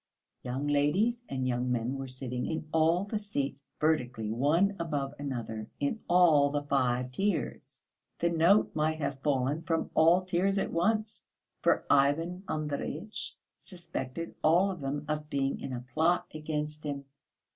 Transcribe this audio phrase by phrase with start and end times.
[0.41, 5.69] Young ladies and young men were sitting in all the seats vertically one above another
[5.79, 7.83] in all the five tiers.
[8.17, 11.27] The note might have fallen from all tiers at once,
[11.61, 17.05] for Ivan Andreyitch suspected all of them of being in a plot against him.